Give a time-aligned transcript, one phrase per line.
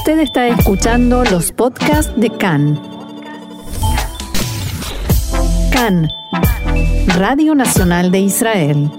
[0.00, 2.80] Usted está escuchando los podcasts de CAN.
[5.70, 6.08] CAN,
[7.18, 8.90] Radio Nacional de Israel.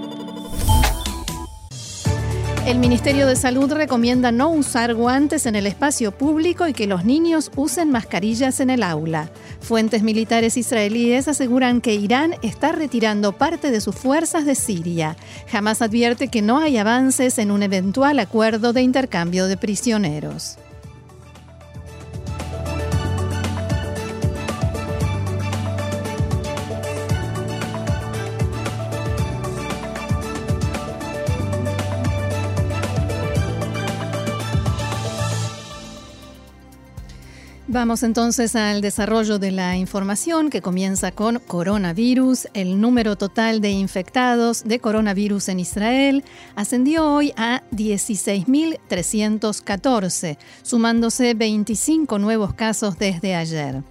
[2.66, 7.04] El Ministerio de Salud recomienda no usar guantes en el espacio público y que los
[7.04, 9.28] niños usen mascarillas en el aula.
[9.60, 15.16] Fuentes militares israelíes aseguran que Irán está retirando parte de sus fuerzas de Siria.
[15.48, 20.58] Jamás advierte que no hay avances en un eventual acuerdo de intercambio de prisioneros.
[37.72, 42.48] Vamos entonces al desarrollo de la información que comienza con coronavirus.
[42.52, 46.22] El número total de infectados de coronavirus en Israel
[46.54, 53.82] ascendió hoy a 16.314, sumándose 25 nuevos casos desde ayer.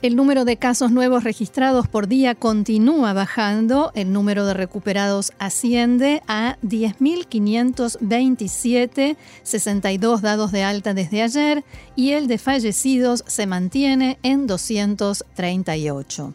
[0.00, 6.22] El número de casos nuevos registrados por día continúa bajando, el número de recuperados asciende
[6.28, 11.64] a 10.527, 62 dados de alta desde ayer
[11.96, 16.32] y el de fallecidos se mantiene en 238.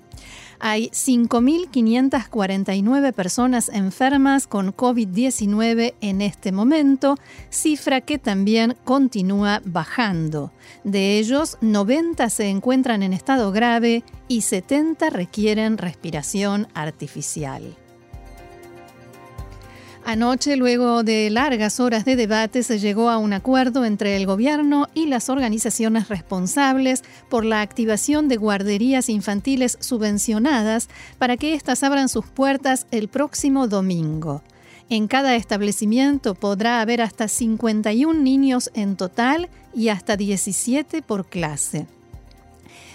[0.65, 7.17] Hay 5.549 personas enfermas con COVID-19 en este momento,
[7.49, 10.53] cifra que también continúa bajando.
[10.85, 17.75] De ellos, 90 se encuentran en estado grave y 70 requieren respiración artificial.
[20.05, 24.89] Anoche, luego de largas horas de debate, se llegó a un acuerdo entre el gobierno
[24.93, 32.09] y las organizaciones responsables por la activación de guarderías infantiles subvencionadas para que éstas abran
[32.09, 34.43] sus puertas el próximo domingo.
[34.89, 41.87] En cada establecimiento podrá haber hasta 51 niños en total y hasta 17 por clase.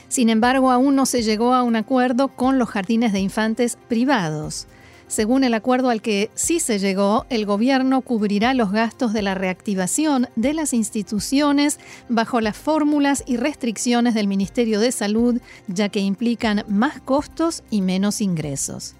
[0.09, 4.66] Sin embargo, aún no se llegó a un acuerdo con los jardines de infantes privados.
[5.08, 9.34] Según el acuerdo al que sí se llegó, el gobierno cubrirá los gastos de la
[9.34, 11.80] reactivación de las instituciones
[12.10, 17.80] bajo las fórmulas y restricciones del Ministerio de Salud, ya que implican más costos y
[17.80, 18.96] menos ingresos.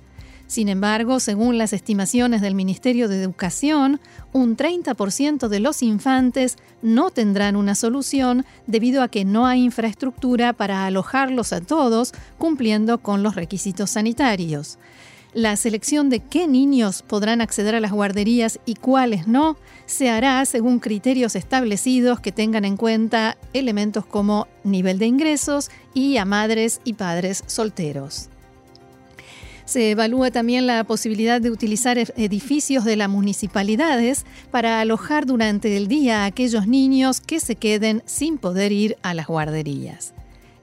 [0.46, 4.00] Sin embargo, según las estimaciones del Ministerio de Educación,
[4.32, 10.54] un 30% de los infantes no tendrán una solución debido a que no hay infraestructura
[10.54, 14.78] para alojarlos a todos cumpliendo con los requisitos sanitarios.
[15.38, 19.56] La selección de qué niños podrán acceder a las guarderías y cuáles no
[19.87, 26.16] se hará según criterios establecidos que tengan en cuenta elementos como nivel de ingresos y
[26.16, 28.31] a madres y padres solteros.
[29.65, 35.87] Se evalúa también la posibilidad de utilizar edificios de las municipalidades para alojar durante el
[35.87, 40.15] día a aquellos niños que se queden sin poder ir a las guarderías.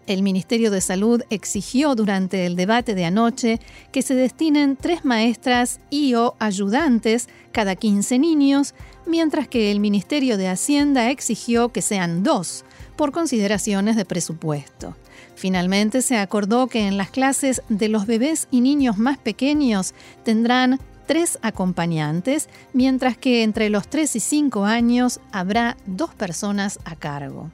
[0.08, 3.60] El Ministerio de Salud exigió durante el debate de anoche
[3.92, 8.76] que se destinen tres maestras y o ayudantes cada 15 niños,
[9.08, 14.96] mientras que el Ministerio de Hacienda exigió que sean dos, por consideraciones de presupuesto.
[15.36, 20.80] Finalmente se acordó que en las clases de los bebés y niños más pequeños tendrán
[21.08, 27.50] tres acompañantes, mientras que entre los 3 y 5 años habrá dos personas a cargo.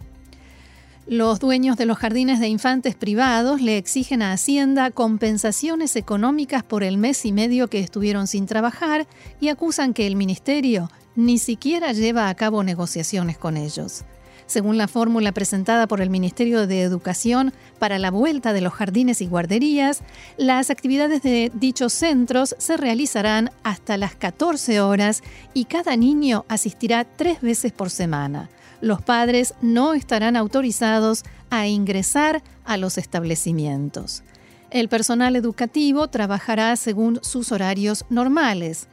[1.07, 6.83] Los dueños de los jardines de infantes privados le exigen a Hacienda compensaciones económicas por
[6.83, 9.07] el mes y medio que estuvieron sin trabajar
[9.39, 14.05] y acusan que el ministerio ni siquiera lleva a cabo negociaciones con ellos.
[14.45, 19.21] Según la fórmula presentada por el Ministerio de Educación para la vuelta de los jardines
[19.21, 20.03] y guarderías,
[20.37, 25.23] las actividades de dichos centros se realizarán hasta las 14 horas
[25.53, 28.49] y cada niño asistirá tres veces por semana
[28.81, 34.23] los padres no estarán autorizados a ingresar a los establecimientos.
[34.71, 38.87] El personal educativo trabajará según sus horarios normales.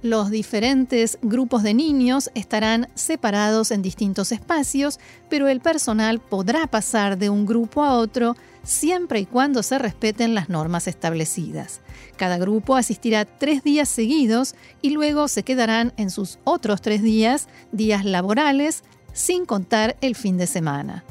[0.00, 7.16] Los diferentes grupos de niños estarán separados en distintos espacios, pero el personal podrá pasar
[7.16, 11.80] de un grupo a otro siempre y cuando se respeten las normas establecidas.
[12.16, 17.48] Cada grupo asistirá tres días seguidos y luego se quedarán en sus otros tres días,
[17.72, 18.84] días laborales,
[19.14, 21.02] sin contar el fin de semana.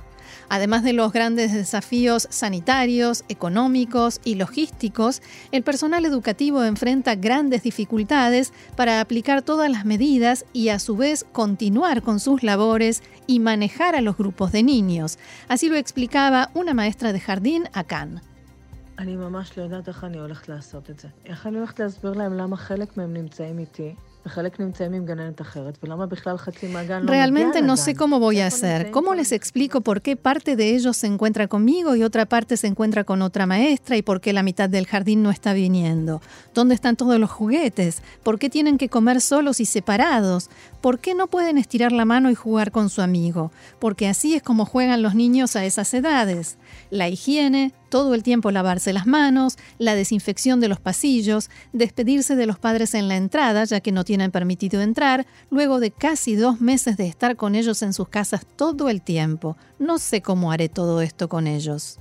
[0.49, 8.53] Además de los grandes desafíos sanitarios, económicos y logísticos, el personal educativo enfrenta grandes dificultades
[8.75, 13.95] para aplicar todas las medidas y a su vez continuar con sus labores y manejar
[13.95, 15.17] a los grupos de niños.
[15.47, 18.21] Así lo explicaba una maestra de jardín a Cannes.
[27.07, 28.91] Realmente no sé cómo voy a hacer.
[28.91, 32.67] ¿Cómo les explico por qué parte de ellos se encuentra conmigo y otra parte se
[32.67, 36.21] encuentra con otra maestra y por qué la mitad del jardín no está viniendo?
[36.53, 38.01] ¿Dónde están todos los juguetes?
[38.23, 40.49] ¿Por qué tienen que comer solos y separados?
[40.81, 43.51] ¿Por qué no pueden estirar la mano y jugar con su amigo?
[43.79, 46.57] Porque así es como juegan los niños a esas edades.
[46.89, 52.47] La higiene, todo el tiempo lavarse las manos, la desinfección de los pasillos, despedirse de
[52.47, 56.59] los padres en la entrada, ya que no tienen permitido entrar, luego de casi dos
[56.59, 59.57] meses de estar con ellos en sus casas todo el tiempo.
[59.77, 61.99] No sé cómo haré todo esto con ellos.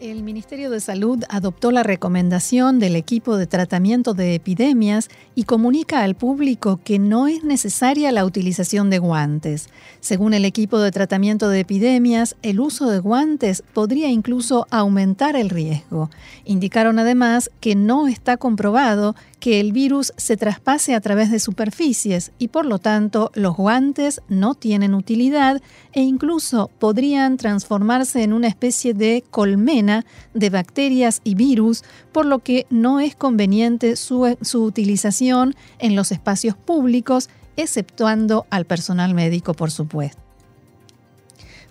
[0.00, 6.04] El Ministerio de Salud adoptó la recomendación del equipo de tratamiento de epidemias y comunica
[6.04, 9.68] al público que no es necesaria la utilización de guantes.
[9.98, 15.50] Según el equipo de tratamiento de epidemias, el uso de guantes podría incluso aumentar el
[15.50, 16.10] riesgo.
[16.44, 22.32] Indicaron además que no está comprobado que el virus se traspase a través de superficies
[22.38, 25.60] y por lo tanto los guantes no tienen utilidad
[25.92, 30.04] e incluso podrían transformarse en una especie de colmena
[30.34, 36.12] de bacterias y virus, por lo que no es conveniente su, su utilización en los
[36.12, 40.27] espacios públicos, exceptuando al personal médico, por supuesto.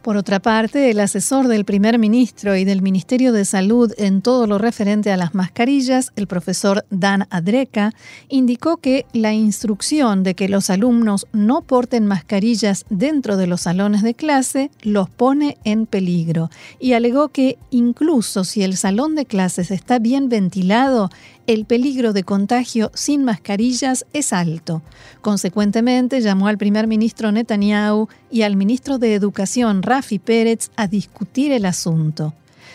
[0.08, 4.48] Por otra parte, el asesor del primer ministro y del Ministerio de Salud en todo
[4.48, 7.92] lo referente a las mascarillas, el profesor Dan Adreka,
[8.30, 14.02] indicó que la instrucción de que los alumnos no porten mascarillas dentro de los salones
[14.02, 16.50] de clase los pone en peligro
[16.80, 21.10] y alegó que incluso si el salón de clases está bien ventilado,
[21.48, 24.82] el peligro de contagio sin mascarillas es alto.
[25.22, 31.54] Consecuentemente, llamó al primer ministro Netanyahu y al ministro de Educación Rafi Pérez a discutir
[31.54, 32.34] el asunto.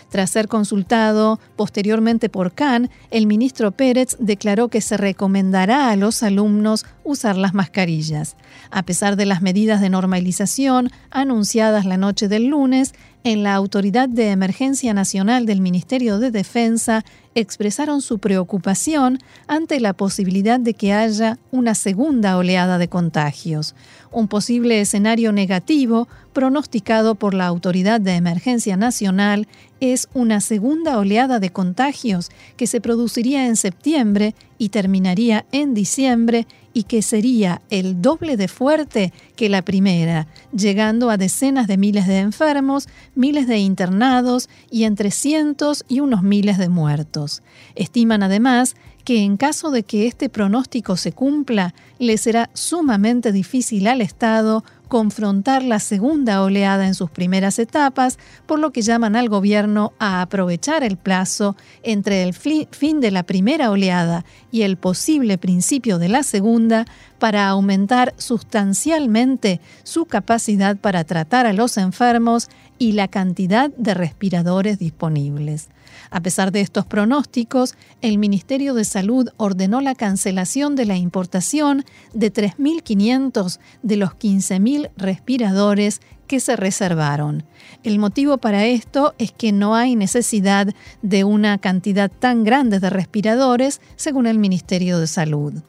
[0.09, 6.23] Tras ser consultado posteriormente por Khan, el ministro Pérez declaró que se recomendará a los
[6.23, 8.37] alumnos usar las mascarillas.
[8.71, 12.93] A pesar de las medidas de normalización anunciadas la noche del lunes,
[13.25, 17.05] en la Autoridad de Emergencia Nacional del Ministerio de Defensa
[17.35, 23.75] expresaron su preocupación ante la posibilidad de que haya una segunda oleada de contagios,
[24.11, 29.49] un posible escenario negativo pronosticado por la Autoridad de Emergencia Nacional
[29.81, 36.47] es una segunda oleada de contagios que se produciría en septiembre y terminaría en diciembre
[36.75, 40.27] y que sería el doble de fuerte que la primera,
[40.57, 46.23] llegando a decenas de miles de enfermos, miles de internados y entre cientos y unos
[46.23, 47.43] miles de muertos.
[47.75, 53.87] Estiman además que en caso de que este pronóstico se cumpla, le será sumamente difícil
[53.87, 59.31] al Estado confrontar la segunda oleada en sus primeras etapas, por lo que llaman al
[59.31, 65.39] gobierno a aprovechar el plazo entre el fin de la primera oleada y el posible
[65.39, 66.85] principio de la segunda
[67.19, 74.79] para aumentar sustancialmente su capacidad para tratar a los enfermos y la cantidad de respiradores
[74.79, 75.69] disponibles.
[76.11, 81.85] A pesar de estos pronósticos, el Ministerio de Salud ordenó la cancelación de la importación
[82.13, 87.45] de 3.500 de los 15.000 respiradores que se reservaron.
[87.83, 90.69] El motivo para esto es que no hay necesidad
[91.03, 95.63] de una cantidad tan grande de respiradores, según el Ministerio de Salud.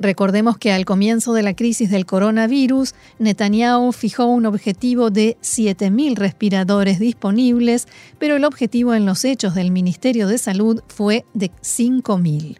[0.00, 6.16] Recordemos que al comienzo de la crisis del coronavirus, Netanyahu fijó un objetivo de 7.000
[6.16, 7.86] respiradores disponibles,
[8.18, 12.56] pero el objetivo en los hechos del Ministerio de Salud fue de 5.000.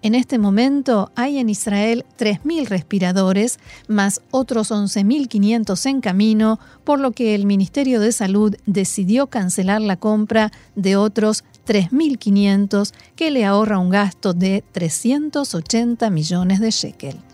[0.00, 7.10] En este momento hay en Israel 3.000 respiradores, más otros 11.500 en camino, por lo
[7.10, 13.78] que el Ministerio de Salud decidió cancelar la compra de otros 3.500 que le ahorra
[13.78, 17.27] un gasto de 380 millones de shekel.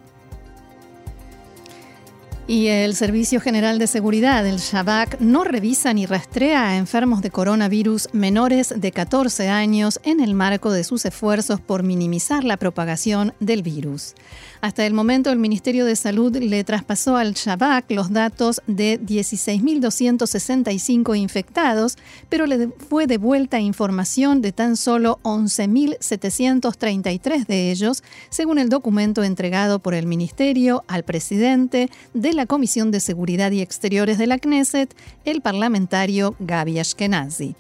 [2.46, 7.30] Y el Servicio General de Seguridad, el Shabak, no revisa ni rastrea a enfermos de
[7.30, 13.32] coronavirus menores de 14 años en el marco de sus esfuerzos por minimizar la propagación
[13.40, 14.12] del virus.
[14.60, 21.16] Hasta el momento, el Ministerio de Salud le traspasó al Shabak los datos de 16.265
[21.16, 21.96] infectados,
[22.28, 29.78] pero le fue devuelta información de tan solo 11.733 de ellos, según el documento entregado
[29.78, 34.95] por el Ministerio al presidente de la Comisión de Seguridad y Exteriores de la Knesset,
[35.25, 37.57] el parlamentario Gaby Ashkenazi.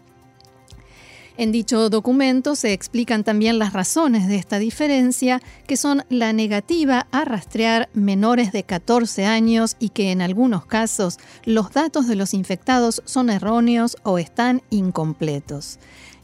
[1.36, 7.08] En dicho documento se explican también las razones de esta diferencia, que son la negativa
[7.10, 12.34] a rastrear menores de 14 años y que en algunos casos los datos de los
[12.34, 15.80] infectados son erróneos o están incompletos.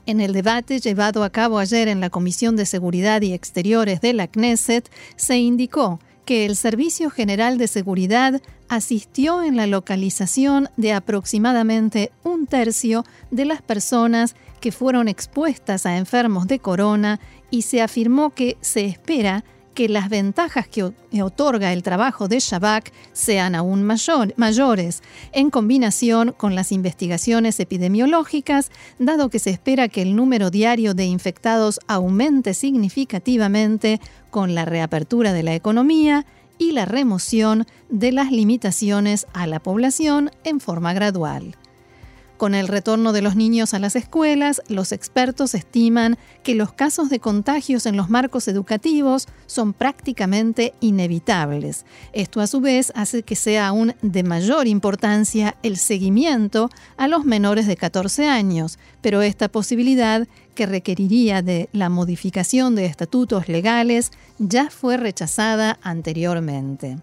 [0.06, 4.12] En el debate llevado a cabo ayer en la Comisión de Seguridad y Exteriores de
[4.12, 5.98] la Knesset, se indicó
[6.30, 13.46] que el Servicio General de Seguridad asistió en la localización de aproximadamente un tercio de
[13.46, 17.18] las personas que fueron expuestas a enfermos de corona
[17.50, 19.42] y se afirmó que se espera
[19.80, 26.54] que las ventajas que otorga el trabajo de Shabak sean aún mayores, en combinación con
[26.54, 34.02] las investigaciones epidemiológicas, dado que se espera que el número diario de infectados aumente significativamente
[34.28, 36.26] con la reapertura de la economía
[36.58, 41.56] y la remoción de las limitaciones a la población en forma gradual.
[42.40, 47.10] Con el retorno de los niños a las escuelas, los expertos estiman que los casos
[47.10, 51.84] de contagios en los marcos educativos son prácticamente inevitables.
[52.14, 57.26] Esto a su vez hace que sea aún de mayor importancia el seguimiento a los
[57.26, 64.12] menores de 14 años, pero esta posibilidad que requeriría de la modificación de estatutos legales
[64.38, 66.96] ya fue rechazada anteriormente.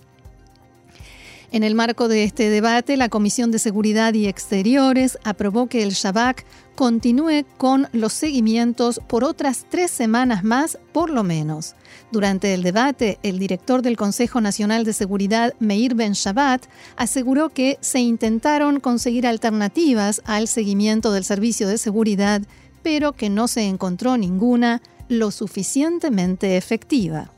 [1.50, 5.92] En el marco de este debate, la Comisión de Seguridad y Exteriores aprobó que el
[5.92, 11.76] Shabak continúe con los seguimientos por otras tres semanas más, por lo menos.
[12.12, 16.66] Durante el debate, el director del Consejo Nacional de Seguridad, Meir Ben Shabbat,
[16.98, 22.42] aseguró que se intentaron conseguir alternativas al seguimiento del servicio de seguridad,
[22.84, 27.32] pero que no se encontró ninguna lo suficientemente efectiva.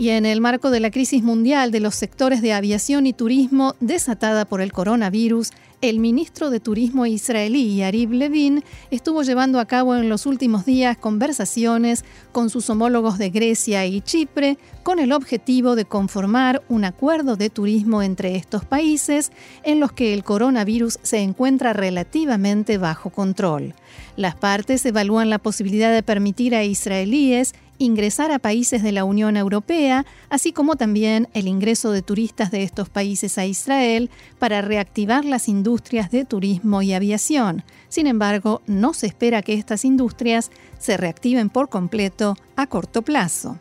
[0.00, 3.74] Y en el marco de la crisis mundial de los sectores de aviación y turismo
[3.80, 5.50] desatada por el coronavirus,
[5.82, 10.96] el ministro de Turismo israelí, Yarib Levin, estuvo llevando a cabo en los últimos días
[10.96, 17.36] conversaciones con sus homólogos de Grecia y Chipre con el objetivo de conformar un acuerdo
[17.36, 19.30] de turismo entre estos países
[19.64, 23.74] en los que el coronavirus se encuentra relativamente bajo control.
[24.16, 29.36] Las partes evalúan la posibilidad de permitir a israelíes ingresar a países de la Unión
[29.36, 35.24] Europea, así como también el ingreso de turistas de estos países a Israel para reactivar
[35.24, 37.64] las industrias de turismo y aviación.
[37.88, 43.58] Sin embargo, no se espera que estas industrias se reactiven por completo a corto plazo.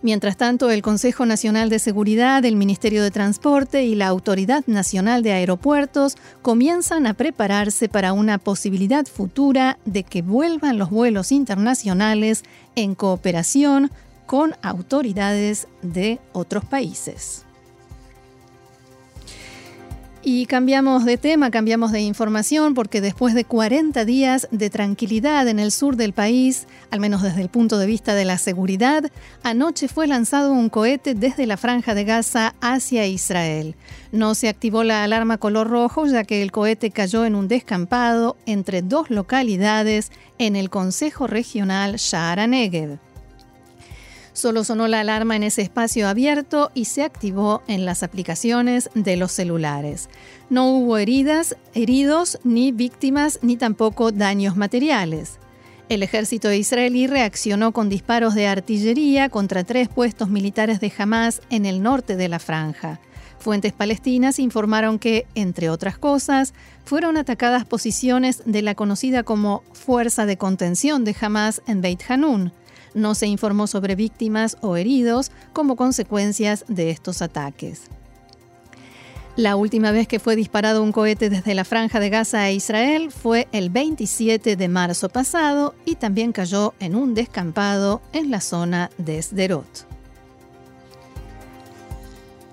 [0.00, 5.24] Mientras tanto, el Consejo Nacional de Seguridad, el Ministerio de Transporte y la Autoridad Nacional
[5.24, 12.44] de Aeropuertos comienzan a prepararse para una posibilidad futura de que vuelvan los vuelos internacionales
[12.76, 13.90] en cooperación
[14.26, 17.47] con autoridades de otros países.
[20.30, 25.58] Y cambiamos de tema, cambiamos de información, porque después de 40 días de tranquilidad en
[25.58, 29.10] el sur del país, al menos desde el punto de vista de la seguridad,
[29.42, 33.74] anoche fue lanzado un cohete desde la franja de Gaza hacia Israel.
[34.12, 38.36] No se activó la alarma color rojo, ya que el cohete cayó en un descampado
[38.44, 42.98] entre dos localidades en el Consejo Regional Sha'ara Negev.
[44.38, 49.16] Solo sonó la alarma en ese espacio abierto y se activó en las aplicaciones de
[49.16, 50.08] los celulares.
[50.48, 55.40] No hubo heridas, heridos, ni víctimas, ni tampoco daños materiales.
[55.88, 61.66] El ejército israelí reaccionó con disparos de artillería contra tres puestos militares de Hamas en
[61.66, 63.00] el norte de la franja.
[63.40, 66.54] Fuentes palestinas informaron que, entre otras cosas,
[66.84, 72.52] fueron atacadas posiciones de la conocida como Fuerza de Contención de Hamas en Beit Hanun.
[72.98, 77.84] No se informó sobre víctimas o heridos como consecuencias de estos ataques.
[79.36, 83.12] La última vez que fue disparado un cohete desde la franja de Gaza a Israel
[83.12, 88.90] fue el 27 de marzo pasado y también cayó en un descampado en la zona
[88.98, 89.87] de Sderot.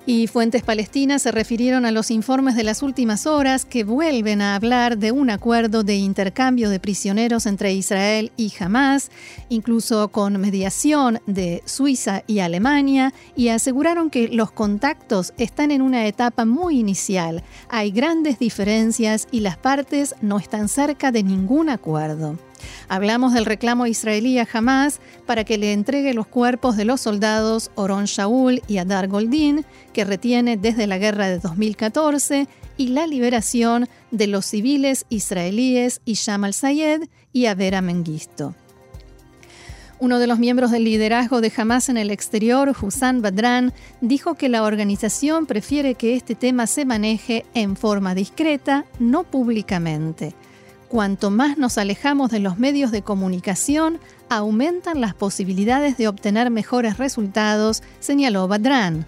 [0.07, 4.53] Y fuentes palestinas se refirieron a los informes de las últimas horas que vuelven a
[4.53, 9.09] hablar de un acuerdo de intercambio de prisioneros entre Israel y Hamas,
[9.49, 16.05] incluso con mediación de Suiza y Alemania, y aseguraron que los contactos están en una
[16.05, 17.43] etapa muy inicial.
[17.69, 22.37] Hay grandes diferencias y las partes no están cerca de ningún acuerdo.
[22.87, 27.71] Hablamos del reclamo israelí a Hamas para que le entregue los cuerpos de los soldados
[27.75, 32.47] Oron Shaul y Adar Goldin, que retiene desde la guerra de 2014,
[32.77, 38.53] y la liberación de los civiles israelíes Isham al-Sayed y Avera Mengisto.
[39.97, 43.71] Uno de los miembros del liderazgo de Hamas en el exterior, Hussan Badran,
[44.01, 50.35] dijo que la organización prefiere que este tema se maneje en forma discreta, no públicamente.
[50.95, 53.99] Cuanto más nos alejamos de los medios de comunicación,
[54.29, 59.05] aumentan las posibilidades de obtener mejores resultados, señaló Badran.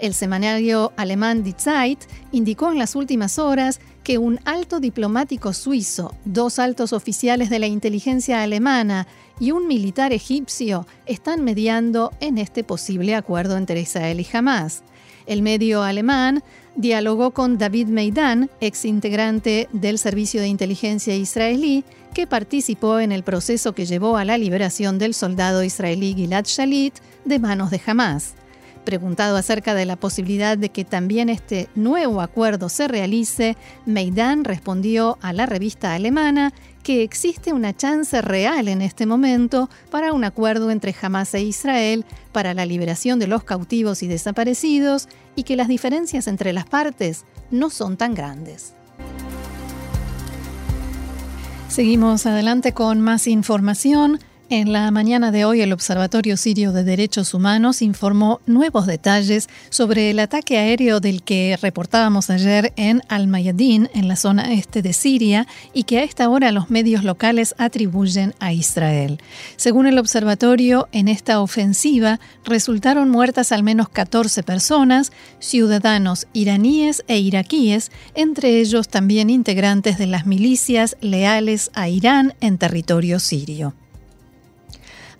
[0.00, 2.00] El semanario alemán Die Zeit
[2.32, 7.68] indicó en las últimas horas que un alto diplomático suizo, dos altos oficiales de la
[7.68, 9.06] inteligencia alemana
[9.38, 14.82] y un militar egipcio están mediando en este posible acuerdo entre Israel y Hamas.
[15.26, 16.42] El medio alemán
[16.78, 23.24] dialogó con David Meidan, ex integrante del Servicio de Inteligencia israelí, que participó en el
[23.24, 26.94] proceso que llevó a la liberación del soldado israelí Gilad Shalit
[27.24, 28.34] de manos de Hamas.
[28.84, 35.18] Preguntado acerca de la posibilidad de que también este nuevo acuerdo se realice, Meidan respondió
[35.20, 36.54] a la revista alemana
[36.88, 42.06] que existe una chance real en este momento para un acuerdo entre Hamas e Israel
[42.32, 47.26] para la liberación de los cautivos y desaparecidos y que las diferencias entre las partes
[47.50, 48.72] no son tan grandes.
[51.68, 54.18] Seguimos adelante con más información.
[54.50, 60.08] En la mañana de hoy, el Observatorio Sirio de Derechos Humanos informó nuevos detalles sobre
[60.08, 65.46] el ataque aéreo del que reportábamos ayer en Al-Mayadin, en la zona este de Siria,
[65.74, 69.20] y que a esta hora los medios locales atribuyen a Israel.
[69.56, 77.18] Según el observatorio, en esta ofensiva resultaron muertas al menos 14 personas, ciudadanos iraníes e
[77.18, 83.74] iraquíes, entre ellos también integrantes de las milicias leales a Irán en territorio sirio.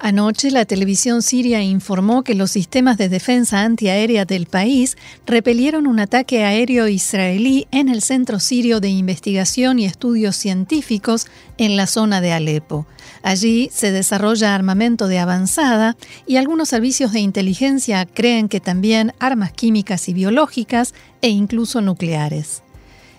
[0.00, 5.98] Anoche la televisión siria informó que los sistemas de defensa antiaérea del país repelieron un
[5.98, 11.26] ataque aéreo israelí en el Centro Sirio de Investigación y Estudios Científicos
[11.56, 12.86] en la zona de Alepo.
[13.24, 15.96] Allí se desarrolla armamento de avanzada
[16.28, 22.62] y algunos servicios de inteligencia creen que también armas químicas y biológicas e incluso nucleares.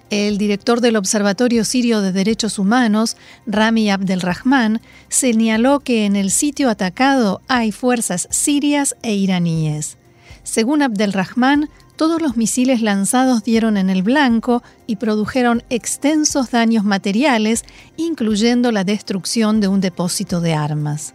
[0.10, 6.68] El director del Observatorio Sirio de Derechos Humanos, Rami Abdelrahman, señaló que en el sitio
[6.70, 9.98] atacado hay fuerzas sirias e iraníes.
[10.42, 17.64] Según Abdelrahman, todos los misiles lanzados dieron en el blanco y produjeron extensos daños materiales,
[17.96, 21.14] incluyendo la destrucción de un depósito de armas.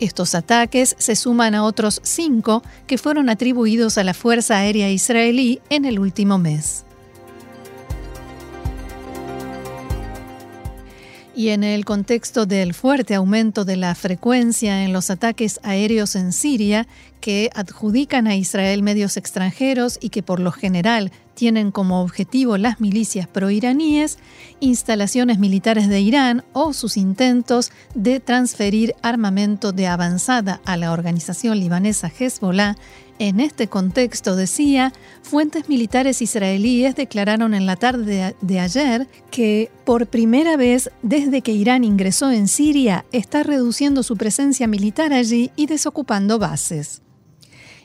[0.00, 5.60] Estos ataques se suman a otros cinco que fueron atribuidos a la Fuerza Aérea Israelí
[5.70, 6.84] en el último mes.
[11.36, 16.32] Y en el contexto del fuerte aumento de la frecuencia en los ataques aéreos en
[16.32, 16.86] Siria,
[17.20, 22.80] que adjudican a Israel medios extranjeros y que por lo general tienen como objetivo las
[22.80, 24.18] milicias proiraníes,
[24.60, 31.58] instalaciones militares de Irán o sus intentos de transferir armamento de avanzada a la organización
[31.58, 32.76] libanesa Hezbollah
[33.18, 40.06] en este contexto, decía, fuentes militares israelíes declararon en la tarde de, ayer que por
[40.06, 45.66] primera vez desde que Irán ingresó en Siria está reduciendo su presencia militar allí y
[45.66, 47.03] desocupando bases.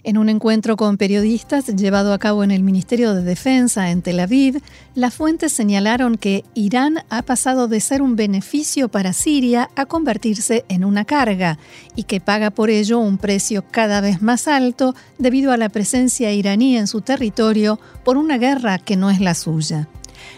[0.10, 4.20] En un encuentro con periodistas llevado a cabo en el Ministerio de Defensa en Tel
[4.20, 4.60] Aviv,
[4.96, 10.66] las fuentes señalaron que Irán ha pasado de ser un beneficio para Siria a convertirse
[10.68, 11.60] en una carga
[11.96, 16.32] y que paga por ello un precio cada vez más alto debido a la presencia
[16.34, 19.90] iraní en su territorio por una guerra que no es la suya.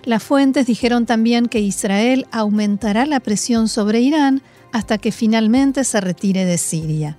[0.04, 4.42] Las fuentes dijeron también que Israel aumentará la presión sobre Irán
[4.74, 7.16] hasta que finalmente se retire de Siria.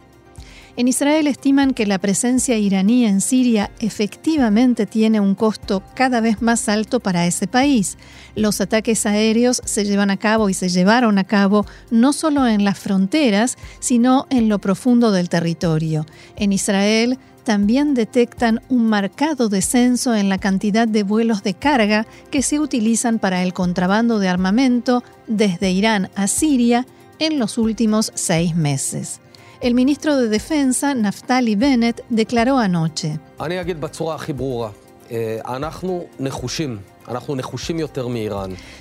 [0.75, 6.41] En Israel estiman que la presencia iraní en Siria efectivamente tiene un costo cada vez
[6.41, 7.99] más alto para ese país.
[8.37, 12.65] Los ataques aéreos se llevan a cabo y se llevaron a cabo no solo en
[12.65, 16.07] las fronteras, sino en lo profundo del territorio.
[16.37, 22.41] En Israel, también detectan un marcado descenso en la cantidad de vuelos de carga que
[22.41, 26.87] se utilizan para el contrabando de armamento desde Irán a Siria
[27.19, 29.22] en los últimos seis meses.
[29.62, 33.20] El ministro de Defensa, Naftali Bennett, declaró anoche.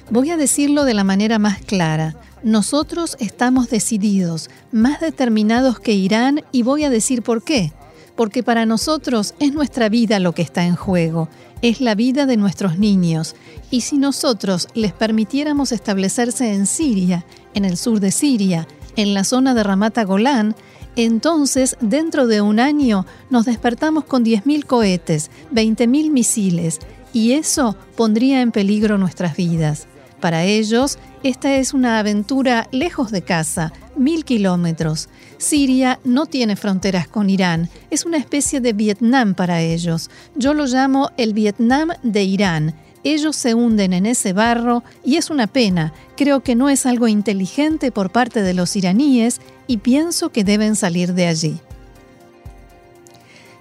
[0.09, 2.15] Voy a decirlo de la manera más clara.
[2.41, 7.71] Nosotros estamos decididos, más determinados que Irán, y voy a decir por qué.
[8.15, 11.29] Porque para nosotros es nuestra vida lo que está en juego,
[11.61, 13.35] es la vida de nuestros niños.
[13.69, 19.23] Y si nosotros les permitiéramos establecerse en Siria, en el sur de Siria, en la
[19.23, 20.55] zona de Ramata Golán,
[20.95, 26.79] entonces, dentro de un año, nos despertamos con 10.000 cohetes, 20.000 misiles,
[27.13, 29.87] y eso pondría en peligro nuestras vidas.
[30.19, 35.09] Para ellos, esta es una aventura lejos de casa, mil kilómetros.
[35.37, 40.11] Siria no tiene fronteras con Irán, es una especie de Vietnam para ellos.
[40.35, 45.29] Yo lo llamo el Vietnam de Irán ellos se hunden en ese barro y es
[45.29, 45.93] una pena.
[46.15, 50.75] Creo que no es algo inteligente por parte de los iraníes y pienso que deben
[50.75, 51.59] salir de allí.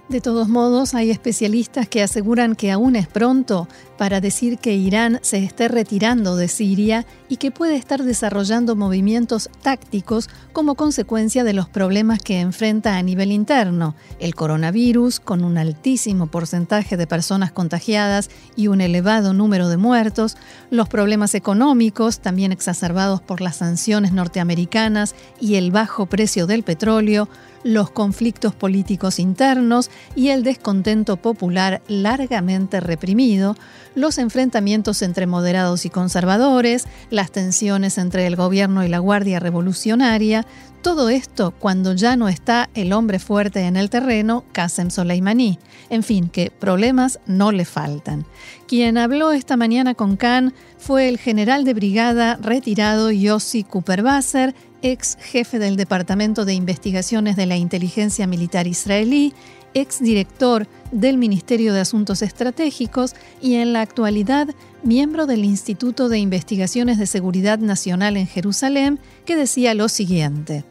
[0.09, 3.69] De todos modos, hay especialistas que aseguran que aún es pronto
[4.01, 9.47] para decir que Irán se esté retirando de Siria y que puede estar desarrollando movimientos
[9.61, 15.59] tácticos como consecuencia de los problemas que enfrenta a nivel interno, el coronavirus con un
[15.59, 20.35] altísimo porcentaje de personas contagiadas y un elevado número de muertos,
[20.71, 27.29] los problemas económicos también exacerbados por las sanciones norteamericanas y el bajo precio del petróleo,
[27.63, 33.55] los conflictos políticos internos y el descontento popular largamente reprimido,
[33.95, 40.45] los enfrentamientos entre moderados y conservadores, las tensiones entre el gobierno y la Guardia Revolucionaria,
[40.81, 45.59] todo esto cuando ya no está el hombre fuerte en el terreno, Qasem Soleimani.
[45.91, 48.25] En fin, que problemas no le faltan.
[48.67, 55.17] Quien habló esta mañana con Khan fue el general de brigada retirado Yossi Cooper-Basser, ex
[55.21, 59.33] jefe del Departamento de Investigaciones de la Inteligencia Militar Israelí,
[59.73, 64.49] ex director del Ministerio de Asuntos Estratégicos y en la actualidad
[64.83, 70.63] miembro del Instituto de Investigaciones de Seguridad Nacional en Jerusalén, que decía lo siguiente.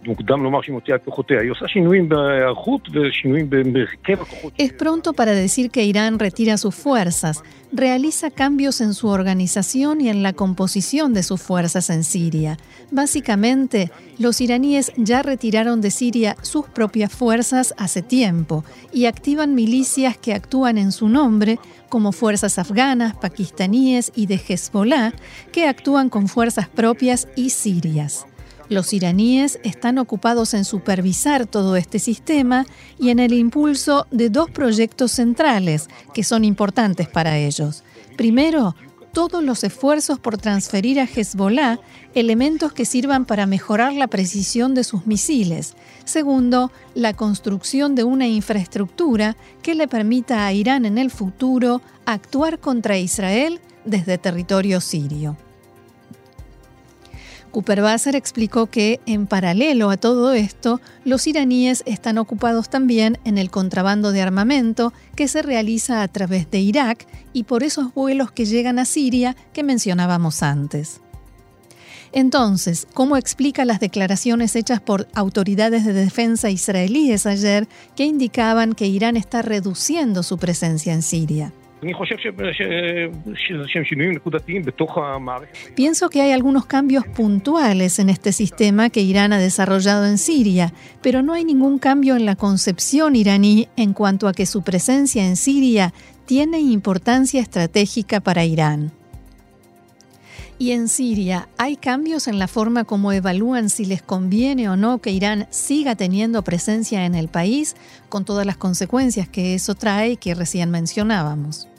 [4.59, 7.43] Es pronto para decir que Irán retira sus fuerzas,
[7.73, 12.57] realiza cambios en su organización y en la composición de sus fuerzas en Siria.
[12.91, 20.19] Básicamente, los iraníes ya retiraron de Siria sus propias fuerzas hace tiempo y activan milicias
[20.19, 21.59] que actúan en su nombre
[21.91, 25.13] como fuerzas afganas, pakistaníes y de Hezbollah,
[25.53, 28.25] que actúan con fuerzas propias y sirias.
[28.71, 32.67] Los iraníes están ocupados en supervisar todo este sistema
[32.99, 37.83] y en el impulso de dos proyectos centrales que son importantes para ellos.
[38.17, 38.77] Primero,
[39.13, 41.81] todos los esfuerzos por transferir a Hezbollah
[42.15, 45.75] elementos que sirvan para mejorar la precisión de sus misiles.
[46.05, 52.59] Segundo, la construcción de una infraestructura que le permita a Irán en el futuro actuar
[52.59, 55.37] contra Israel desde territorio sirio.
[57.51, 63.39] Cooper Basser explicó que, en paralelo a todo esto, los iraníes están ocupados también en
[63.39, 68.33] el contrabando de armamento que se realiza a través de Irak y por esos vuelos
[68.33, 71.01] que llegan a Siria que mencionábamos antes.
[72.13, 78.87] Entonces, ¿cómo explica las declaraciones hechas por autoridades de defensa israelíes ayer que indicaban que
[78.87, 81.53] Irán está reduciendo su presencia en Siria?
[85.75, 90.73] Pienso que hay algunos cambios puntuales en este sistema que Irán ha desarrollado en Siria,
[91.03, 95.27] pero no hay ningún cambio en la concepción iraní en cuanto a que su presencia
[95.27, 95.95] en Siria
[96.27, 98.93] tiene importancia estratégica para Irán.
[100.61, 104.99] Y en Siria, ¿hay cambios en la forma como evalúan si les conviene o no
[104.99, 107.77] que Irán siga teniendo presencia en el país,
[108.11, 111.70] con todas las consecuencias que eso trae y que recién mencionábamos?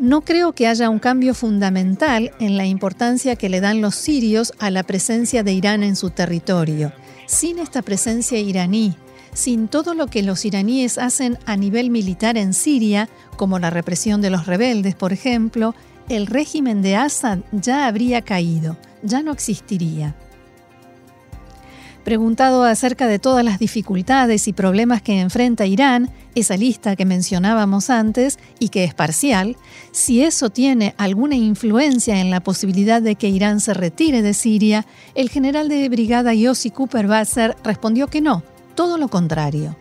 [0.00, 4.52] No creo que haya un cambio fundamental en la importancia que le dan los sirios
[4.58, 6.92] a la presencia de Irán en su territorio.
[7.26, 8.94] Sin esta presencia iraní,
[9.32, 14.22] sin todo lo que los iraníes hacen a nivel militar en Siria, como la represión
[14.22, 15.74] de los rebeldes, por ejemplo,
[16.08, 20.14] el régimen de Assad ya habría caído, ya no existiría.
[22.06, 27.90] Preguntado acerca de todas las dificultades y problemas que enfrenta Irán, esa lista que mencionábamos
[27.90, 29.56] antes y que es parcial,
[29.90, 34.84] si eso tiene alguna influencia en la posibilidad de que Irán se retire de Siria,
[35.16, 38.44] el general de brigada Yossi Cooper Basser respondió que no,
[38.76, 39.74] todo lo contrario.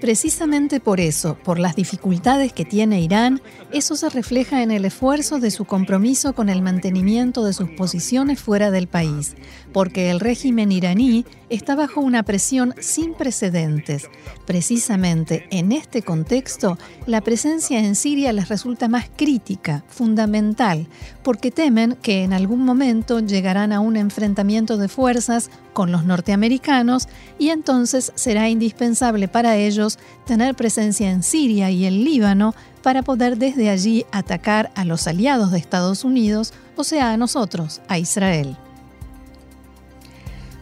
[0.00, 3.40] Precisamente por eso, por las dificultades que tiene Irán,
[3.72, 8.40] eso se refleja en el esfuerzo de su compromiso con el mantenimiento de sus posiciones
[8.40, 9.34] fuera del país,
[9.72, 14.08] porque el régimen iraní está bajo una presión sin precedentes.
[14.46, 20.86] Precisamente en este contexto, la presencia en Siria les resulta más crítica, fundamental,
[21.22, 27.08] porque temen que en algún momento llegarán a un enfrentamiento de fuerzas con los norteamericanos
[27.38, 33.36] y entonces será indispensable para ellos tener presencia en Siria y el Líbano para poder
[33.36, 38.56] desde allí atacar a los aliados de Estados Unidos, o sea, a nosotros, a Israel.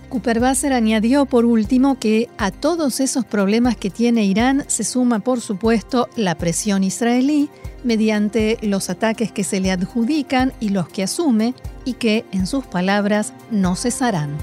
[0.09, 5.18] Cooper Basser añadió por último que a todos esos problemas que tiene Irán se suma
[5.21, 7.51] por supuesto la presión israelí
[7.85, 12.66] mediante los ataques que se le adjudican y los que asume y que, en sus
[12.66, 14.37] palabras, no cesarán.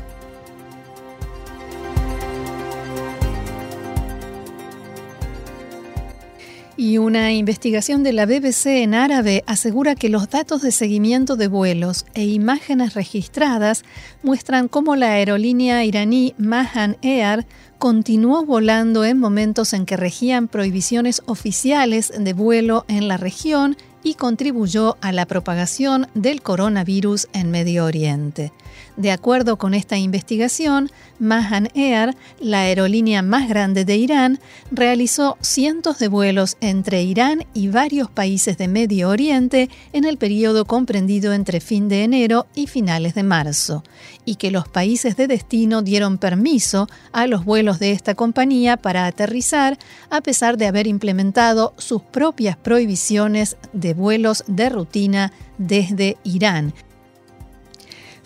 [6.86, 11.48] Y una investigación de la BBC en árabe asegura que los datos de seguimiento de
[11.48, 13.84] vuelos e imágenes registradas
[14.22, 17.48] muestran cómo la aerolínea iraní Mahan Air
[17.80, 24.14] continuó volando en momentos en que regían prohibiciones oficiales de vuelo en la región y
[24.14, 28.54] contribuyó a la propagación del coronavirus en Medio Oriente.
[28.98, 34.40] De acuerdo con esta investigación, Mahan Air, la aerolínea más grande de Irán,
[34.72, 40.64] realizó cientos de vuelos entre Irán y varios países de Medio Oriente en el periodo
[40.64, 43.84] comprendido entre fin de enero y finales de marzo,
[44.24, 49.08] y que los países de destino dieron permiso a los vuelos de esta compañía para
[49.08, 49.78] aterrizar,
[50.10, 56.74] a pesar de haber implementado sus propias prohibiciones de vuelos de rutina desde Irán,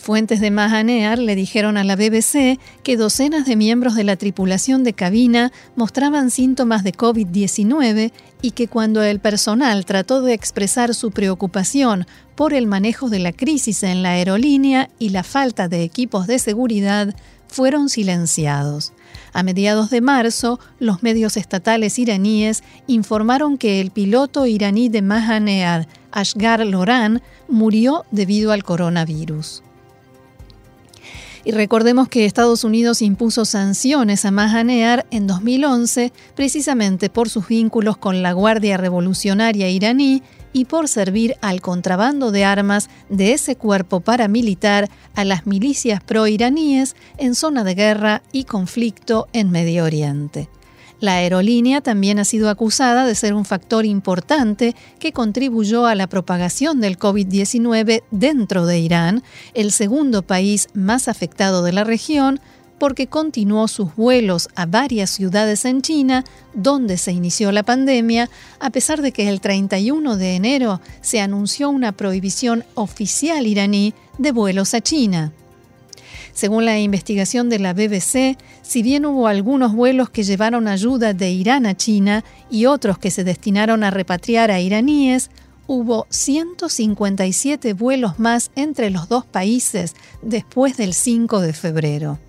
[0.09, 4.83] Fuentes de Mahanear le dijeron a la BBC que docenas de miembros de la tripulación
[4.83, 11.11] de cabina mostraban síntomas de COVID-19 y que cuando el personal trató de expresar su
[11.11, 16.25] preocupación por el manejo de la crisis en la aerolínea y la falta de equipos
[16.25, 17.13] de seguridad,
[17.47, 18.93] fueron silenciados.
[19.31, 25.87] A mediados de marzo, los medios estatales iraníes informaron que el piloto iraní de Mahanear,
[26.11, 29.61] Ashgar Loran, murió debido al coronavirus.
[31.43, 37.97] Y recordemos que Estados Unidos impuso sanciones a Mahanear en 2011 precisamente por sus vínculos
[37.97, 40.21] con la Guardia Revolucionaria iraní
[40.51, 46.95] y por servir al contrabando de armas de ese cuerpo paramilitar a las milicias pro-iraníes
[47.17, 50.49] en zona de guerra y conflicto en Medio Oriente.
[50.99, 56.07] La aerolínea también ha sido acusada de ser un factor importante que contribuyó a la
[56.07, 62.41] propagación del COVID-19 dentro de Irán, el segundo país más afectado de la región,
[62.79, 68.69] porque continuó sus vuelos a varias ciudades en China, donde se inició la pandemia, a
[68.69, 74.73] pesar de que el 31 de enero se anunció una prohibición oficial iraní de vuelos
[74.73, 75.33] a China.
[76.39, 81.31] Según la investigación de la BBC, si bien hubo algunos vuelos que llevaron ayuda de
[81.31, 85.31] Irán a China y otros que se destinaron a repatriar a iraníes,
[85.67, 92.19] hubo 157 vuelos más entre los dos países después del 5 de febrero.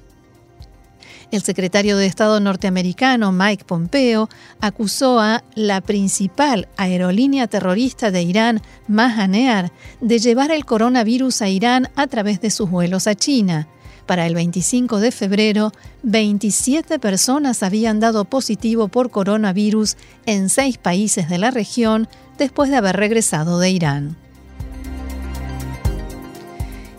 [1.31, 4.29] El secretario de Estado norteamericano Mike Pompeo
[4.61, 9.71] acusó a la principal aerolínea terrorista de Irán, Mahan Air,
[10.01, 13.69] de llevar el coronavirus a Irán a través de sus vuelos a China.
[14.11, 15.71] Para el 25 de febrero,
[16.03, 19.97] 27 personas habían dado positivo por coronavirus
[20.27, 24.17] en seis países de la región después de haber regresado de Irán.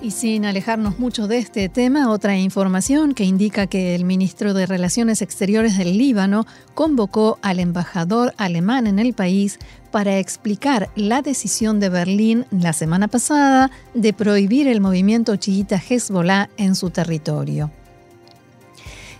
[0.03, 4.65] Y sin alejarnos mucho de este tema, otra información que indica que el ministro de
[4.65, 9.59] Relaciones Exteriores del Líbano convocó al embajador alemán en el país
[9.91, 16.49] para explicar la decisión de Berlín la semana pasada de prohibir el movimiento chiita Hezbollah
[16.57, 17.69] en su territorio.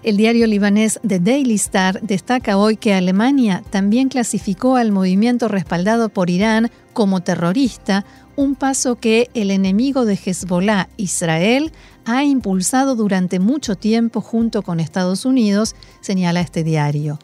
[0.01, 6.09] El diario libanés The Daily Star destaca hoy que Alemania también clasificó al movimiento respaldado
[6.09, 8.03] por Irán como terrorista,
[8.35, 11.71] un paso que el enemigo de Hezbollah, Israel,
[12.05, 17.19] ha impulsado durante mucho tiempo junto con Estados Unidos, señala este diario.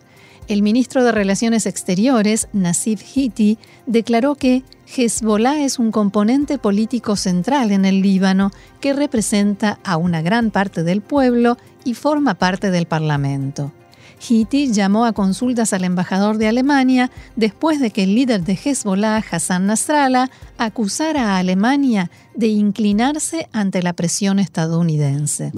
[0.48, 4.64] El ministro de Relaciones Exteriores, Nasif Hiti, declaró que
[4.96, 10.84] Hezbollah es un componente político central en el Líbano que representa a una gran parte
[10.84, 13.74] del pueblo y forma parte del Parlamento.
[14.20, 19.24] Hiti llamó a consultas al embajador de Alemania después de que el líder de Hezbollah,
[19.32, 25.52] Hassan Nasrallah, acusara a Alemania de inclinarse ante la presión estadounidense.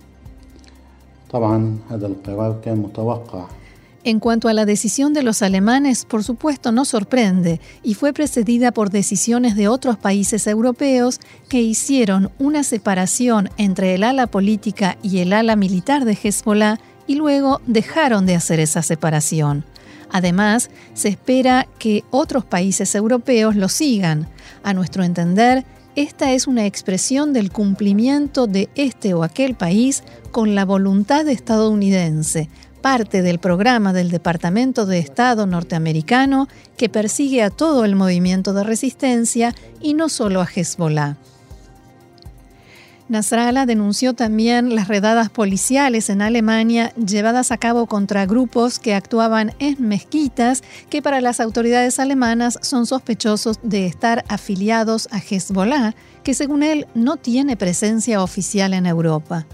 [4.03, 8.71] En cuanto a la decisión de los alemanes, por supuesto no sorprende y fue precedida
[8.71, 15.19] por decisiones de otros países europeos que hicieron una separación entre el ala política y
[15.19, 19.65] el ala militar de Hezbollah y luego dejaron de hacer esa separación.
[20.11, 24.27] Además, se espera que otros países europeos lo sigan.
[24.63, 25.63] A nuestro entender,
[25.95, 32.49] esta es una expresión del cumplimiento de este o aquel país con la voluntad estadounidense,
[32.81, 38.63] parte del programa del Departamento de Estado norteamericano que persigue a todo el movimiento de
[38.63, 41.17] resistencia y no solo a Hezbollah.
[43.11, 49.51] Nasrallah denunció también las redadas policiales en Alemania llevadas a cabo contra grupos que actuaban
[49.59, 56.33] en mezquitas que para las autoridades alemanas son sospechosos de estar afiliados a Hezbollah, que
[56.33, 59.45] según él no tiene presencia oficial en Europa.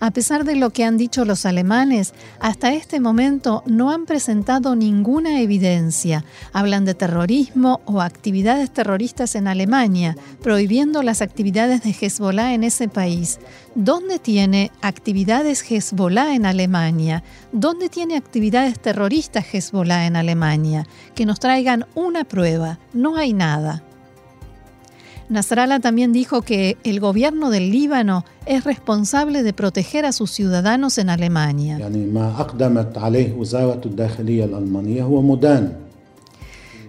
[0.00, 4.74] A pesar de lo que han dicho los alemanes, hasta este momento no han presentado
[4.74, 6.24] ninguna evidencia.
[6.54, 12.88] Hablan de terrorismo o actividades terroristas en Alemania, prohibiendo las actividades de Hezbollah en ese
[12.88, 13.38] país.
[13.74, 17.22] ¿Dónde tiene actividades Hezbollah en Alemania?
[17.52, 20.86] ¿Dónde tiene actividades terroristas Hezbollah en Alemania?
[21.14, 22.78] Que nos traigan una prueba.
[22.94, 23.84] No hay nada.
[25.32, 30.98] Nasrallah también dijo que el gobierno del Líbano es responsable de proteger a sus ciudadanos
[30.98, 31.78] en Alemania.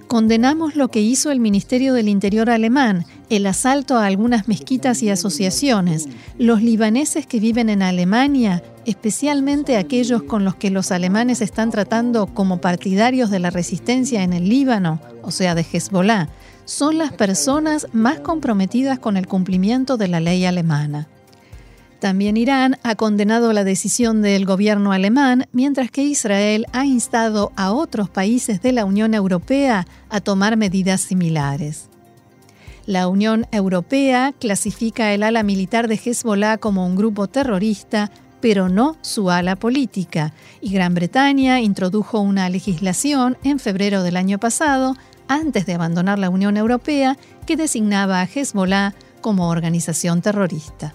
[0.08, 5.10] Condenamos lo que hizo el Ministerio del Interior alemán, el asalto a algunas mezquitas y
[5.10, 6.08] asociaciones.
[6.38, 12.27] Los libaneses que viven en Alemania, especialmente aquellos con los que los alemanes están tratando
[12.27, 16.29] como partidarios de la resistencia en el Líbano, o sea, de Hezbollah,
[16.65, 21.08] son las personas más comprometidas con el cumplimiento de la ley alemana.
[21.99, 27.71] También Irán ha condenado la decisión del gobierno alemán, mientras que Israel ha instado a
[27.71, 31.89] otros países de la Unión Europea a tomar medidas similares.
[32.86, 38.97] La Unión Europea clasifica el ala militar de Hezbollah como un grupo terrorista, pero no
[38.99, 44.95] su ala política, y Gran Bretaña introdujo una legislación en febrero del año pasado,
[45.27, 50.93] antes de abandonar la Unión Europea, que designaba a Hezbollah como organización terrorista.